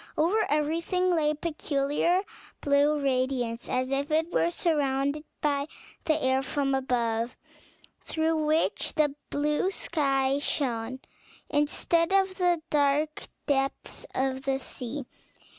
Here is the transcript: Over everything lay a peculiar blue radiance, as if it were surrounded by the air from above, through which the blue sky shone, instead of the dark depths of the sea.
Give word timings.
Over 0.17 0.47
everything 0.49 1.11
lay 1.15 1.29
a 1.29 1.35
peculiar 1.35 2.23
blue 2.59 2.99
radiance, 2.99 3.69
as 3.69 3.91
if 3.91 4.09
it 4.09 4.31
were 4.33 4.49
surrounded 4.49 5.23
by 5.41 5.67
the 6.05 6.19
air 6.23 6.41
from 6.41 6.73
above, 6.73 7.37
through 8.01 8.43
which 8.47 8.95
the 8.95 9.13
blue 9.29 9.69
sky 9.69 10.39
shone, 10.39 11.01
instead 11.51 12.11
of 12.13 12.33
the 12.39 12.63
dark 12.71 13.25
depths 13.45 14.07
of 14.15 14.41
the 14.41 14.57
sea. 14.57 15.05